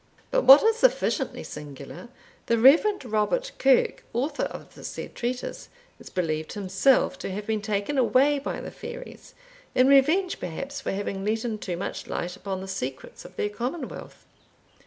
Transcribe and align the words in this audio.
But 0.31 0.45
what 0.45 0.63
is 0.63 0.77
sufficiently 0.77 1.43
singular, 1.43 2.09
the 2.47 2.57
Rev. 2.57 3.03
Robert 3.05 3.51
Kirke, 3.59 4.01
author 4.13 4.45
of 4.45 4.73
the 4.73 4.83
said 4.83 5.13
treatise, 5.13 5.69
is 5.99 6.09
believed 6.09 6.53
himself 6.53 7.19
to 7.19 7.29
have 7.29 7.45
been 7.45 7.61
taken 7.61 7.99
away 7.99 8.39
by 8.39 8.61
the 8.61 8.71
fairies, 8.71 9.35
in 9.75 9.87
revenge, 9.87 10.39
perhaps, 10.39 10.81
for 10.81 10.91
having 10.91 11.23
let 11.23 11.45
in 11.45 11.59
too 11.59 11.77
much 11.77 12.07
light 12.07 12.35
upon 12.35 12.61
the 12.61 12.67
secrets 12.67 13.25
of 13.25 13.35
their 13.35 13.49
commonwealth. 13.49 14.25